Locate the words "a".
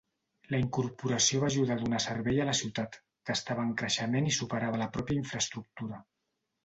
1.75-1.81, 2.45-2.47